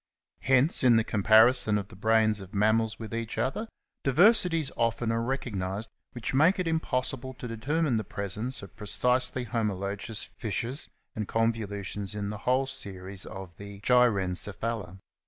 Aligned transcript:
Hence, 0.39 0.83
in 0.83 0.95
the 0.95 1.03
comparison 1.03 1.77
of 1.77 1.89
the 1.89 1.95
brains 1.95 2.39
of 2.39 2.55
mammals 2.55 2.97
with 2.97 3.13
each 3.13 3.37
other, 3.37 3.67
diversities 4.03 4.71
often 4.75 5.11
are 5.11 5.21
recognized 5.21 5.91
which 6.13 6.33
make 6.33 6.57
it 6.57 6.67
impossible 6.67 7.35
to 7.35 7.47
determine 7.47 7.97
the 7.97 8.03
presence 8.03 8.63
of 8.63 8.75
precisely 8.75 9.43
homologous 9.43 10.23
fissures 10.23 10.87
and 11.15 11.27
convolutions 11.27 12.15
in 12.15 12.31
the 12.31 12.39
whole 12.49 12.65
series 12.65 13.27
of 13.27 13.57
the 13.57 13.79
Gyrencephala." 13.81 14.97